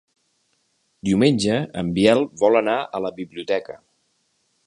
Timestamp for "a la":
2.99-3.15